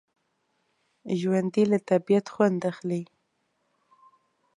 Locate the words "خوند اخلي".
2.33-3.01